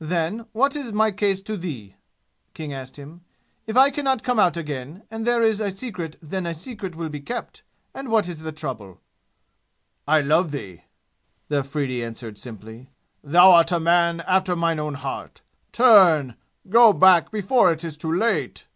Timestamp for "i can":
3.76-4.06